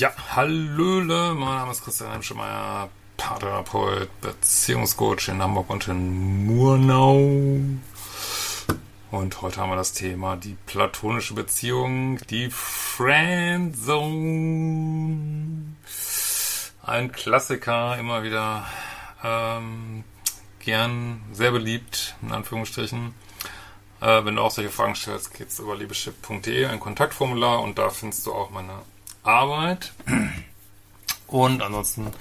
Ja, 0.00 0.12
Hallöle, 0.34 1.34
mein 1.34 1.56
Name 1.58 1.72
ist 1.72 1.84
Christian 1.84 2.10
Hemschemeyer, 2.12 2.88
Paartherapeut, 3.18 4.08
Beziehungscoach 4.22 5.28
in 5.28 5.42
Hamburg 5.42 5.68
und 5.68 5.88
in 5.88 6.46
Murnau. 6.46 7.18
Und 9.10 9.42
heute 9.42 9.60
haben 9.60 9.68
wir 9.68 9.76
das 9.76 9.92
Thema 9.92 10.36
die 10.36 10.56
platonische 10.64 11.34
Beziehung, 11.34 12.16
die 12.30 12.48
Friendzone. 12.48 13.76
Ein 16.82 17.12
Klassiker, 17.12 17.98
immer 17.98 18.22
wieder 18.22 18.64
ähm, 19.22 20.04
gern, 20.60 21.20
sehr 21.30 21.50
beliebt, 21.50 22.14
in 22.22 22.32
Anführungsstrichen. 22.32 23.14
Äh, 24.00 24.24
wenn 24.24 24.36
du 24.36 24.40
auch 24.40 24.50
solche 24.50 24.70
Fragen 24.70 24.94
stellst, 24.94 25.34
geht's 25.34 25.58
über 25.58 25.76
liebeschip.de, 25.76 26.64
ein 26.64 26.80
Kontaktformular 26.80 27.60
und 27.60 27.76
da 27.76 27.90
findest 27.90 28.26
du 28.26 28.32
auch 28.32 28.48
meine 28.48 28.80
Arbeit. 29.22 29.92
Und 31.26 31.62
ansonsten 31.62 32.12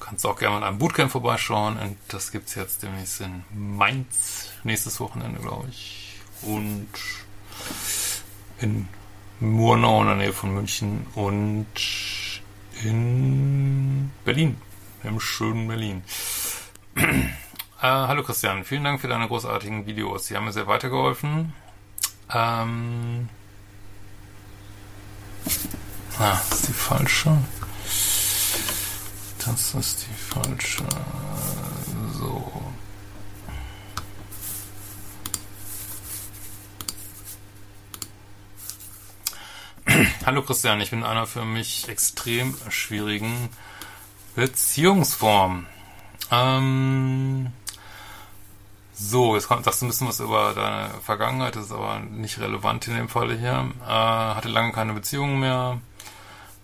kannst 0.00 0.24
du 0.24 0.28
auch 0.28 0.38
gerne 0.38 0.60
mal 0.60 0.66
einem 0.66 0.78
Bootcamp 0.78 1.10
vorbeischauen. 1.10 1.78
Und 1.78 1.96
das 2.08 2.32
gibt 2.32 2.48
es 2.48 2.54
jetzt 2.54 2.82
demnächst 2.82 3.20
in 3.20 3.44
Mainz, 3.54 4.50
nächstes 4.64 5.00
Wochenende, 5.00 5.40
glaube 5.40 5.68
ich. 5.70 6.20
Und 6.42 6.88
in 8.58 8.88
Murnau 9.40 10.02
in 10.02 10.06
der 10.08 10.16
Nähe 10.16 10.32
von 10.32 10.54
München 10.54 11.06
und 11.14 11.66
in 12.84 14.10
Berlin, 14.24 14.56
im 15.02 15.18
schönen 15.20 15.66
Berlin. 15.68 16.02
äh, 16.96 17.30
hallo 17.80 18.22
Christian, 18.22 18.64
vielen 18.64 18.84
Dank 18.84 19.00
für 19.00 19.08
deine 19.08 19.28
großartigen 19.28 19.86
Videos. 19.86 20.26
Sie 20.26 20.36
haben 20.36 20.44
mir 20.44 20.52
sehr 20.52 20.66
weitergeholfen. 20.66 21.52
Ähm, 22.32 23.28
Ah, 26.18 26.40
das 26.48 26.60
ist 26.60 26.68
die 26.68 26.72
falsche. 26.72 27.38
Das 29.44 29.74
ist 29.74 30.06
die 30.06 30.14
falsche. 30.14 30.84
So. 32.12 32.62
Hallo 40.26 40.42
Christian, 40.42 40.80
ich 40.80 40.90
bin 40.90 41.00
in 41.00 41.04
einer 41.04 41.26
für 41.26 41.44
mich 41.44 41.88
extrem 41.88 42.54
schwierigen 42.68 43.48
Beziehungsform. 44.36 45.66
Ähm, 46.30 47.52
so, 48.94 49.34
jetzt 49.34 49.48
kommt, 49.48 49.64
sagst 49.64 49.82
du 49.82 49.86
ein 49.86 49.88
bisschen 49.88 50.08
was 50.08 50.20
über 50.20 50.52
deine 50.54 50.90
Vergangenheit, 51.02 51.56
das 51.56 51.66
ist 51.66 51.72
aber 51.72 51.98
nicht 51.98 52.38
relevant 52.38 52.86
in 52.86 52.96
dem 52.96 53.08
Falle 53.08 53.36
hier. 53.36 53.72
Äh, 53.82 53.88
hatte 53.88 54.48
lange 54.48 54.72
keine 54.72 54.92
Beziehungen 54.92 55.40
mehr, 55.40 55.80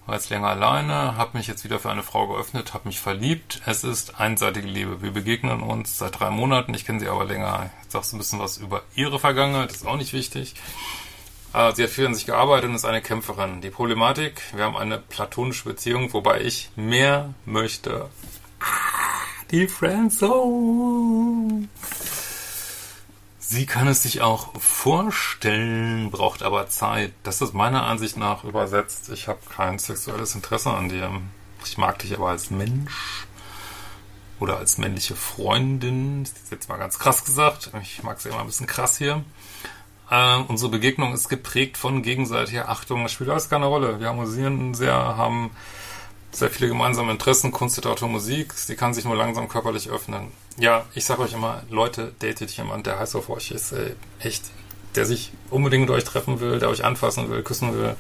war 0.09 0.15
jetzt 0.15 0.31
länger 0.31 0.49
alleine, 0.49 1.19
habe 1.19 1.37
mich 1.37 1.49
jetzt 1.49 1.65
wieder 1.65 1.79
für 1.79 1.91
eine 1.91 2.03
Frau 2.03 2.29
geöffnet, 2.29 2.73
habe 2.73 2.89
mich 2.89 2.99
verliebt. 2.99 3.61
Es 3.67 3.85
ist 3.85 4.19
einseitige 4.19 4.67
Liebe. 4.67 5.03
Wir 5.03 5.11
begegnen 5.11 5.61
uns 5.61 5.99
seit 5.99 6.19
drei 6.19 6.31
Monaten, 6.31 6.73
ich 6.73 6.87
kenne 6.87 6.99
sie 6.99 7.09
aber 7.09 7.27
länger. 7.27 7.69
Jetzt 7.83 7.93
sagst 7.93 8.13
du 8.13 8.17
ein 8.17 8.19
bisschen 8.19 8.39
was 8.39 8.57
über 8.57 8.81
ihre 8.95 9.19
Vergangenheit, 9.19 9.71
ist 9.71 9.87
auch 9.87 9.99
nicht 9.99 10.15
wichtig. 10.15 10.55
Äh, 11.53 11.75
sie 11.75 11.83
hat 11.83 11.91
viel 11.91 12.07
an 12.07 12.15
sich 12.15 12.25
gearbeitet 12.25 12.71
und 12.71 12.77
ist 12.77 12.87
eine 12.87 13.03
Kämpferin. 13.03 13.61
Die 13.61 13.69
Problematik, 13.69 14.41
wir 14.55 14.65
haben 14.65 14.79
eine 14.79 14.97
platonische 14.97 15.65
Beziehung, 15.65 16.11
wobei 16.15 16.41
ich 16.41 16.71
mehr 16.75 17.35
möchte. 17.45 18.09
Die 19.51 19.69
Friendzone. 19.69 21.69
Sie 23.51 23.65
kann 23.65 23.89
es 23.89 24.03
sich 24.03 24.21
auch 24.21 24.53
vorstellen, 24.61 26.11
braucht 26.11 26.43
aber 26.43 26.69
Zeit. 26.69 27.15
Das 27.23 27.41
ist 27.41 27.55
meiner 27.55 27.85
Ansicht 27.85 28.19
nach 28.19 28.45
übersetzt. 28.45 29.09
Ich 29.09 29.27
habe 29.27 29.39
kein 29.49 29.79
sexuelles 29.79 30.35
Interesse 30.35 30.71
an 30.71 30.91
dir. 30.91 31.11
Ich 31.65 31.79
mag 31.79 31.99
dich 31.99 32.15
aber 32.15 32.29
als 32.29 32.51
Mensch 32.51 33.27
oder 34.39 34.59
als 34.59 34.77
männliche 34.77 35.17
Freundin. 35.17 36.25
Das 36.25 36.33
ist 36.33 36.51
jetzt 36.51 36.69
mal 36.69 36.77
ganz 36.77 36.99
krass 36.99 37.25
gesagt. 37.25 37.71
Ich 37.81 38.03
mag 38.03 38.19
es 38.19 38.27
immer 38.27 38.41
ein 38.41 38.47
bisschen 38.47 38.67
krass 38.67 38.99
hier. 38.99 39.25
Äh, 40.11 40.37
unsere 40.47 40.71
Begegnung 40.71 41.15
ist 41.15 41.31
geprägt 41.31 41.79
von 41.79 42.03
gegenseitiger 42.03 42.69
Achtung. 42.69 43.03
Das 43.03 43.13
spielt 43.13 43.31
alles 43.31 43.49
keine 43.49 43.65
Rolle. 43.65 43.99
Wir 43.99 44.09
harmonisieren 44.09 44.75
sehr, 44.75 44.93
haben 44.93 45.53
sehr 46.33 46.51
viele 46.51 46.69
gemeinsame 46.69 47.13
Interessen, 47.13 47.53
Kunst, 47.53 47.77
Literatur, 47.77 48.09
Musik. 48.09 48.53
Sie 48.53 48.77
kann 48.77 48.95
sich 48.95 49.05
nur 49.05 49.17
langsam 49.17 49.49
körperlich 49.49 49.89
öffnen. 49.89 50.33
Ja, 50.59 50.87
ich 50.95 51.05
sage 51.05 51.23
euch 51.23 51.33
immer, 51.33 51.63
Leute, 51.71 52.13
datet 52.19 52.51
jemand, 52.51 52.87
der 52.87 52.99
heiß 52.99 53.15
auf 53.15 53.31
euch 53.31 53.51
ist, 53.51 53.73
ey, 53.73 53.95
echt, 54.21 54.45
der 54.95 55.07
sich 55.07 55.33
unbedingt 55.51 55.89
mit 55.89 55.91
euch 55.91 56.05
treffen 56.05 56.41
will, 56.41 56.59
der 56.59 56.69
euch 56.69 56.85
anfassen 56.85 57.31
will, 57.31 57.43
küssen 57.43 57.75
will. 57.75 57.97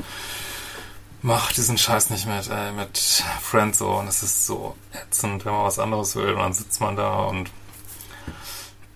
Macht 1.22 1.56
diesen 1.56 1.78
Scheiß 1.78 2.10
nicht 2.10 2.26
mit, 2.26 2.48
ey, 2.48 2.72
mit 2.72 2.98
Friendzone. 3.42 4.08
Es 4.08 4.22
ist 4.22 4.46
so 4.46 4.76
ätzend, 4.92 5.44
wenn 5.44 5.52
man 5.52 5.64
was 5.64 5.78
anderes 5.78 6.14
will, 6.16 6.32
und 6.32 6.38
dann 6.38 6.52
sitzt 6.52 6.80
man 6.80 6.96
da 6.96 7.24
und 7.24 7.50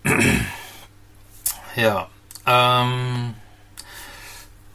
ja, 1.76 2.08
ähm, 2.46 3.34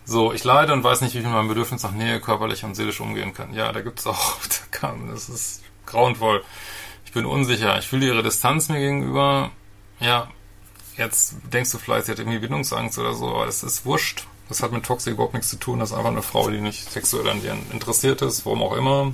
so, 0.09 0.31
ich 0.31 0.45
leide 0.45 0.71
und 0.71 0.85
weiß 0.85 1.01
nicht, 1.01 1.15
wie 1.15 1.17
ich 1.17 1.25
mit 1.25 1.33
meinem 1.33 1.49
Bedürfnis 1.49 1.83
nach 1.83 1.91
Nähe 1.91 2.21
körperlich 2.21 2.63
und 2.63 2.75
seelisch 2.75 3.01
umgehen 3.01 3.33
kann. 3.33 3.53
Ja, 3.53 3.73
da 3.73 3.81
gibt's 3.81 4.07
auch, 4.07 4.37
das 5.11 5.27
ist 5.27 5.63
grauenvoll. 5.85 6.45
Ich 7.05 7.11
bin 7.11 7.25
unsicher. 7.25 7.77
Ich 7.77 7.87
fühle 7.87 8.05
ihre 8.05 8.23
Distanz 8.23 8.69
mir 8.69 8.79
gegenüber. 8.79 9.51
Ja, 9.99 10.29
jetzt 10.95 11.35
denkst 11.51 11.71
du 11.71 11.77
vielleicht, 11.77 12.05
sie 12.05 12.13
hat 12.13 12.19
irgendwie 12.19 12.39
Bindungsangst 12.39 12.97
oder 12.97 13.13
so, 13.13 13.27
aber 13.27 13.47
es 13.47 13.63
ist 13.63 13.85
wurscht. 13.85 14.27
Das 14.47 14.63
hat 14.63 14.71
mit 14.71 14.85
Toxic 14.85 15.11
überhaupt 15.11 15.33
nichts 15.33 15.49
zu 15.49 15.57
tun. 15.57 15.79
Das 15.79 15.91
ist 15.91 15.97
einfach 15.97 16.11
eine 16.11 16.23
Frau, 16.23 16.49
die 16.49 16.61
nicht 16.61 16.89
sexuell 16.89 17.27
an 17.29 17.41
dir 17.41 17.57
interessiert 17.73 18.21
ist, 18.21 18.45
warum 18.45 18.63
auch 18.63 18.77
immer. 18.77 19.11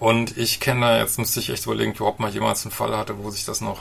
Und 0.00 0.36
ich 0.36 0.58
kenne 0.58 0.80
da, 0.80 0.98
jetzt 0.98 1.20
müsste 1.20 1.38
ich 1.38 1.50
echt 1.50 1.66
überlegen, 1.66 1.90
ob 1.90 1.94
ich 1.94 2.00
überhaupt 2.00 2.18
mal 2.18 2.32
jemals 2.32 2.64
einen 2.64 2.72
Fall 2.72 2.96
hatte, 2.96 3.22
wo 3.22 3.30
sich 3.30 3.44
das 3.44 3.60
noch 3.60 3.78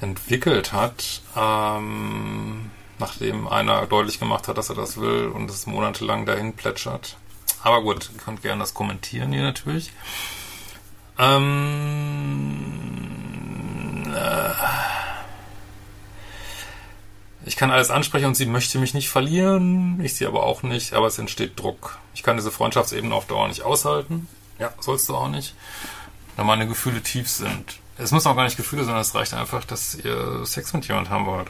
entwickelt 0.00 0.72
hat. 0.72 1.20
Ähm, 1.36 2.70
nachdem 2.98 3.48
einer 3.48 3.86
deutlich 3.86 4.18
gemacht 4.18 4.48
hat, 4.48 4.58
dass 4.58 4.70
er 4.70 4.76
das 4.76 5.00
will 5.00 5.28
und 5.28 5.50
es 5.50 5.66
monatelang 5.66 6.26
dahin 6.26 6.54
plätschert. 6.54 7.16
Aber 7.62 7.82
gut, 7.82 8.10
ihr 8.12 8.20
könnt 8.20 8.42
gerne 8.42 8.60
das 8.60 8.74
kommentieren 8.74 9.32
hier 9.32 9.42
natürlich. 9.42 9.92
Ähm, 11.18 12.54
äh, 14.14 14.50
ich 17.44 17.56
kann 17.56 17.70
alles 17.70 17.90
ansprechen 17.90 18.26
und 18.26 18.36
sie 18.36 18.46
möchte 18.46 18.78
mich 18.78 18.94
nicht 18.94 19.08
verlieren, 19.08 20.00
ich 20.02 20.14
sie 20.14 20.26
aber 20.26 20.44
auch 20.44 20.62
nicht, 20.62 20.92
aber 20.92 21.08
es 21.08 21.18
entsteht 21.18 21.58
Druck. 21.58 21.98
Ich 22.14 22.22
kann 22.22 22.36
diese 22.36 22.52
Freundschaftsebene 22.52 23.14
auf 23.14 23.26
Dauer 23.26 23.48
nicht 23.48 23.62
aushalten. 23.62 24.28
Ja, 24.58 24.72
sollst 24.80 25.08
du 25.08 25.16
auch 25.16 25.28
nicht. 25.28 25.54
Wenn 26.36 26.46
meine 26.46 26.68
Gefühle 26.68 27.02
tief 27.02 27.28
sind. 27.28 27.80
Es 27.96 28.12
müssen 28.12 28.28
auch 28.28 28.36
gar 28.36 28.44
nicht 28.44 28.56
Gefühle 28.56 28.84
sein, 28.84 28.96
es 28.96 29.14
reicht 29.14 29.34
einfach, 29.34 29.64
dass 29.64 29.96
ihr 29.96 30.46
Sex 30.46 30.72
mit 30.72 30.86
jemand 30.86 31.10
haben 31.10 31.26
wollt 31.26 31.48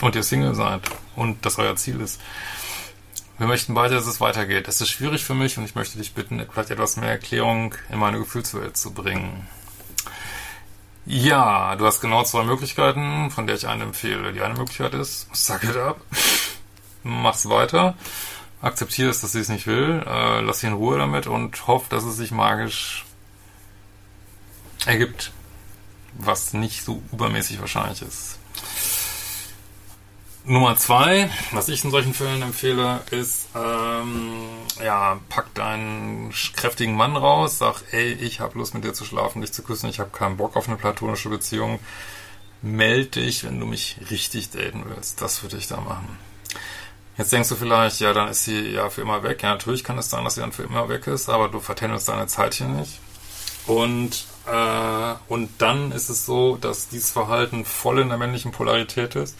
und 0.00 0.14
ihr 0.14 0.22
Single 0.22 0.54
seid 0.54 0.82
und 1.16 1.44
das 1.44 1.58
euer 1.58 1.76
Ziel 1.76 2.00
ist. 2.00 2.20
Wir 3.38 3.46
möchten 3.46 3.74
beide, 3.74 3.94
dass 3.94 4.06
es 4.06 4.20
weitergeht. 4.20 4.66
Es 4.66 4.80
ist 4.80 4.90
schwierig 4.90 5.24
für 5.24 5.34
mich 5.34 5.58
und 5.58 5.64
ich 5.64 5.76
möchte 5.76 5.96
dich 5.96 6.12
bitten, 6.12 6.44
vielleicht 6.52 6.70
etwas 6.70 6.96
mehr 6.96 7.10
Erklärung 7.10 7.74
in 7.88 7.98
meine 7.98 8.18
Gefühlswelt 8.18 8.76
zu 8.76 8.92
bringen. 8.92 9.46
Ja, 11.06 11.76
du 11.76 11.86
hast 11.86 12.00
genau 12.00 12.24
zwei 12.24 12.42
Möglichkeiten, 12.42 13.30
von 13.30 13.46
der 13.46 13.56
ich 13.56 13.66
eine 13.66 13.84
empfehle. 13.84 14.32
Die 14.32 14.42
eine 14.42 14.54
Möglichkeit 14.54 14.92
ist, 14.94 15.28
suck 15.32 15.62
it 15.62 15.76
up, 15.76 16.00
mach's 17.02 17.48
weiter, 17.48 17.94
akzeptiere 18.60 19.08
es, 19.08 19.20
dass 19.20 19.32
sie 19.32 19.40
es 19.40 19.48
nicht 19.48 19.66
will, 19.66 20.04
äh, 20.06 20.40
lass 20.40 20.60
sie 20.60 20.66
in 20.66 20.74
Ruhe 20.74 20.98
damit 20.98 21.26
und 21.26 21.66
hoff, 21.66 21.88
dass 21.88 22.04
es 22.04 22.16
sich 22.16 22.30
magisch 22.30 23.06
ergibt, 24.84 25.32
was 26.14 26.52
nicht 26.52 26.84
so 26.84 27.02
übermäßig 27.12 27.60
wahrscheinlich 27.60 28.02
ist. 28.02 28.38
Nummer 30.48 30.76
zwei, 30.76 31.28
was 31.52 31.68
ich 31.68 31.84
in 31.84 31.90
solchen 31.90 32.14
Fällen 32.14 32.40
empfehle, 32.40 33.00
ist, 33.10 33.48
ähm, 33.54 34.48
ja, 34.82 35.20
pack 35.28 35.52
deinen 35.52 36.32
kräftigen 36.56 36.94
Mann 36.94 37.16
raus, 37.16 37.58
sag, 37.58 37.82
ey, 37.90 38.14
ich 38.14 38.40
habe 38.40 38.58
Lust 38.58 38.72
mit 38.72 38.82
dir 38.82 38.94
zu 38.94 39.04
schlafen, 39.04 39.42
dich 39.42 39.52
zu 39.52 39.62
küssen, 39.62 39.90
ich 39.90 40.00
habe 40.00 40.08
keinen 40.08 40.38
Bock 40.38 40.56
auf 40.56 40.66
eine 40.66 40.78
platonische 40.78 41.28
Beziehung. 41.28 41.80
Meld 42.62 43.16
dich, 43.16 43.44
wenn 43.44 43.60
du 43.60 43.66
mich 43.66 43.98
richtig 44.10 44.48
daten 44.48 44.84
willst. 44.86 45.20
Das 45.20 45.42
würde 45.42 45.58
ich 45.58 45.68
da 45.68 45.82
machen. 45.82 46.18
Jetzt 47.18 47.30
denkst 47.30 47.50
du 47.50 47.54
vielleicht, 47.54 48.00
ja, 48.00 48.14
dann 48.14 48.28
ist 48.28 48.44
sie 48.44 48.70
ja 48.70 48.88
für 48.88 49.02
immer 49.02 49.22
weg. 49.22 49.42
Ja, 49.42 49.50
natürlich 49.50 49.84
kann 49.84 49.98
es 49.98 50.08
sein, 50.08 50.24
dass 50.24 50.36
sie 50.36 50.40
dann 50.40 50.52
für 50.52 50.62
immer 50.62 50.88
weg 50.88 51.06
ist, 51.08 51.28
aber 51.28 51.48
du 51.48 51.60
vertändelst 51.60 52.08
deine 52.08 52.26
Zeit 52.26 52.54
hier 52.54 52.68
nicht. 52.68 53.00
Und, 53.66 54.24
äh, 54.46 55.14
und 55.28 55.50
dann 55.58 55.92
ist 55.92 56.08
es 56.08 56.24
so, 56.24 56.56
dass 56.56 56.88
dieses 56.88 57.10
Verhalten 57.10 57.66
voll 57.66 57.98
in 57.98 58.08
der 58.08 58.16
männlichen 58.16 58.50
Polarität 58.50 59.14
ist 59.14 59.36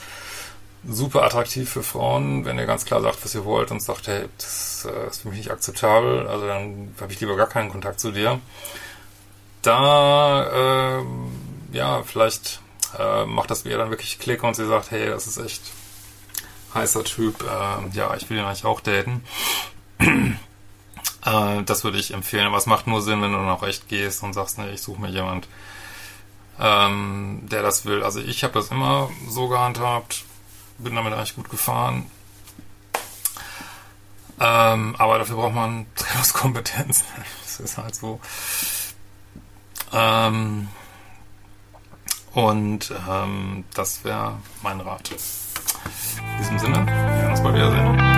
super 0.87 1.23
attraktiv 1.25 1.69
für 1.69 1.83
Frauen, 1.83 2.45
wenn 2.45 2.59
ihr 2.59 2.67
ganz 2.67 2.85
klar 2.85 3.01
sagt, 3.03 3.25
was 3.25 3.35
ihr 3.35 3.45
wollt 3.45 3.71
und 3.71 3.83
sagt, 3.83 4.07
hey, 4.07 4.29
das 4.37 4.87
äh, 4.91 5.09
ist 5.09 5.23
für 5.23 5.29
mich 5.29 5.39
nicht 5.39 5.51
akzeptabel, 5.51 6.27
also 6.27 6.47
dann 6.47 6.95
habe 7.01 7.13
ich 7.13 7.21
lieber 7.21 7.37
gar 7.37 7.49
keinen 7.49 7.71
Kontakt 7.71 8.01
zu 8.01 8.13
dir. 8.13 8.41
Da, 9.63 11.01
äh, 11.01 11.05
ja, 11.73 12.03
vielleicht 12.05 12.61
äh, 12.99 13.27
macht 13.27 13.51
das 13.51 13.65
ihr 13.65 13.77
dann 13.77 13.91
wirklich 13.91 14.19
Klick 14.19 14.43
und 14.43 14.55
sie 14.55 14.67
sagt, 14.67 14.91
hey, 14.91 15.09
das 15.09 15.27
ist 15.27 15.39
echt 15.39 15.63
heißer 16.75 17.05
Typ, 17.05 17.43
äh, 17.43 17.97
ja, 17.97 18.15
ich 18.15 18.31
will 18.31 18.39
ihn 18.39 18.45
eigentlich 18.45 18.65
auch 18.65 18.81
daten. 18.81 19.25
äh, 19.99 21.63
das 21.65 21.85
würde 21.85 21.99
ich 21.99 22.15
empfehlen, 22.15 22.47
aber 22.47 22.57
es 22.57 22.67
macht 22.67 22.87
nur 22.87 23.03
Sinn, 23.03 23.21
wenn 23.21 23.33
du 23.33 23.39
dann 23.39 23.49
auch 23.49 23.65
echt 23.65 23.89
gehst 23.89 24.23
und 24.23 24.33
sagst, 24.33 24.59
nee, 24.59 24.71
ich 24.71 24.83
suche 24.83 25.01
mir 25.01 25.11
jemand, 25.11 25.49
ähm, 26.61 27.41
der 27.51 27.63
das 27.63 27.85
will. 27.85 28.03
Also 28.03 28.21
ich 28.21 28.45
habe 28.45 28.55
das 28.55 28.71
immer 28.71 29.11
so 29.29 29.49
gehandhabt, 29.49 30.25
bin 30.79 30.95
damit 30.95 31.13
eigentlich 31.13 31.37
gut 31.37 31.51
gefahren. 31.51 32.11
Ähm, 34.41 34.95
aber 34.99 35.19
dafür 35.19 35.37
braucht 35.37 35.55
man 35.55 35.87
Trainingskompetenz. 35.97 37.05
Das 37.45 37.61
ist 37.61 37.79
halt 37.79 37.95
so. 37.95 38.21
Ähm, 39.93 40.69
und 42.35 42.93
ähm, 43.09 43.65
das 43.75 44.05
wäre 44.05 44.39
mein 44.63 44.81
Rat. 44.81 45.11
In 45.11 46.39
diesem 46.39 46.59
Sinne, 46.59 46.87
wir 46.87 46.87
werden 46.87 47.31
uns 47.31 47.43
bald 47.43 47.55
wiedersehen. 47.57 48.18